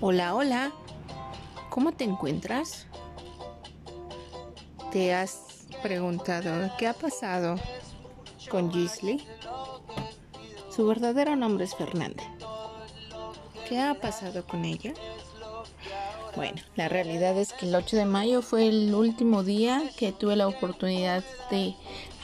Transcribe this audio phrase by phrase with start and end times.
[0.00, 0.72] Hola, hola.
[1.70, 2.86] ¿Cómo te encuentras?
[4.90, 7.56] ¿Te has preguntado qué ha pasado
[8.50, 9.24] con Gisli?
[10.74, 12.22] Su verdadero nombre es Fernanda.
[13.68, 14.92] ¿Qué ha pasado con ella?
[16.34, 20.34] Bueno, la realidad es que el 8 de mayo fue el último día que tuve
[20.34, 21.74] la oportunidad de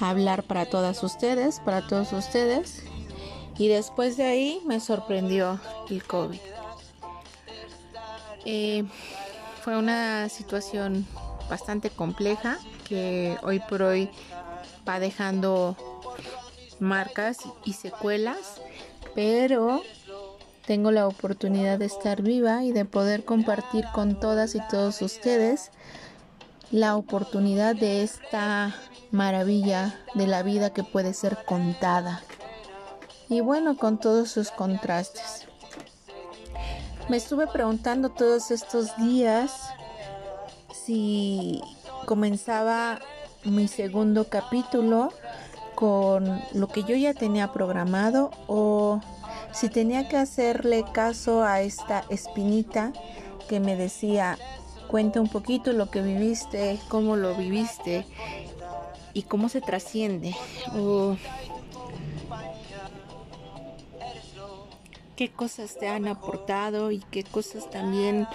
[0.00, 2.82] hablar para todas ustedes, para todos ustedes.
[3.58, 5.60] Y después de ahí me sorprendió
[5.90, 6.40] el COVID.
[8.44, 8.84] Eh,
[9.62, 11.06] fue una situación
[11.48, 14.10] bastante compleja que hoy por hoy
[14.88, 15.76] va dejando
[16.80, 18.60] marcas y secuelas,
[19.14, 19.82] pero
[20.66, 25.70] tengo la oportunidad de estar viva y de poder compartir con todas y todos ustedes
[26.70, 28.74] la oportunidad de esta
[29.10, 32.22] maravilla de la vida que puede ser contada.
[33.30, 35.46] Y bueno, con todos sus contrastes.
[37.08, 39.70] Me estuve preguntando todos estos días
[40.70, 41.62] si
[42.04, 42.98] comenzaba
[43.44, 45.10] mi segundo capítulo
[45.74, 49.00] con lo que yo ya tenía programado o
[49.52, 52.92] si tenía que hacerle caso a esta espinita
[53.48, 54.36] que me decía,
[54.86, 58.04] cuenta un poquito lo que viviste, cómo lo viviste
[59.14, 60.36] y cómo se trasciende
[65.18, 68.28] qué cosas te han aportado y qué cosas también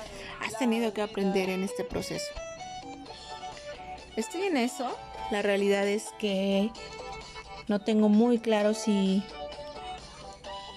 [0.45, 2.25] has tenido que aprender en este proceso.
[4.17, 4.93] Estoy en eso.
[5.31, 6.69] La realidad es que
[7.69, 9.23] no tengo muy claro si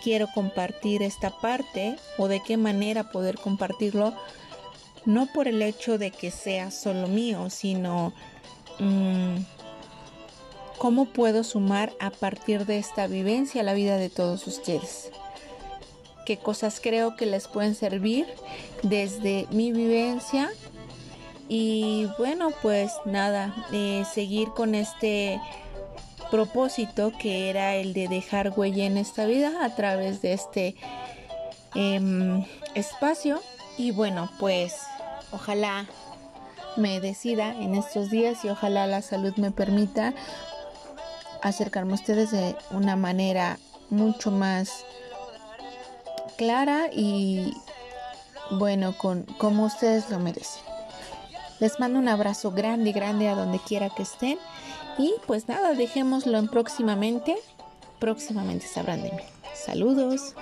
[0.04, 4.14] quiero compartir esta parte o de qué manera poder compartirlo.
[5.06, 8.12] No por el hecho de que sea solo mío, sino
[8.78, 9.38] mm,
[10.78, 15.10] cómo puedo sumar a partir de esta vivencia la vida de todos ustedes
[16.26, 18.26] qué cosas creo que les pueden servir
[18.82, 20.50] desde mi vivencia.
[21.48, 25.40] Y bueno, pues nada, eh, seguir con este
[26.30, 30.74] propósito que era el de dejar huella en esta vida a través de este
[31.74, 32.44] em,
[32.74, 33.40] espacio.
[33.78, 34.74] Y bueno, pues
[35.30, 35.86] ojalá
[36.76, 40.12] me decida en estos días y ojalá la salud me permita
[41.42, 43.58] acercarme a ustedes de una manera
[43.88, 44.84] mucho más
[46.36, 47.52] clara y
[48.50, 50.62] bueno, con como ustedes lo merecen.
[51.58, 54.38] Les mando un abrazo grande, grande a donde quiera que estén.
[54.98, 57.36] Y pues nada, dejémoslo en próximamente.
[57.98, 59.22] Próximamente sabrán de mí.
[59.54, 60.34] Saludos.